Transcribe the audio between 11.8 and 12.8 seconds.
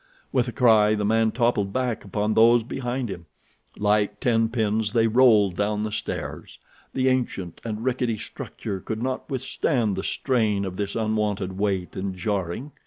and jarring.